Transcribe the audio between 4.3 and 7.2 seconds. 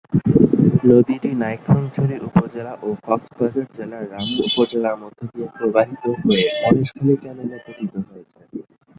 উপজেলার মধ্য দিয়ে প্রবাহিত হয়ে মহেশখালী